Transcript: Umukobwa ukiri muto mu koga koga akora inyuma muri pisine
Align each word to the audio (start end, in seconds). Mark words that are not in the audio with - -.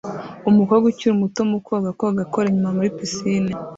Umukobwa 0.49 0.85
ukiri 0.91 1.13
muto 1.21 1.41
mu 1.49 1.57
koga 1.67 1.89
koga 1.99 2.19
akora 2.25 2.45
inyuma 2.49 2.71
muri 2.77 2.89
pisine 2.97 3.51